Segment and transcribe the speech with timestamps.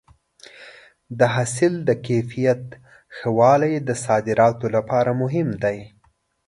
[1.19, 2.63] د حاصل د کیفیت
[3.15, 5.79] ښه والی د صادراتو لپاره مهم دی.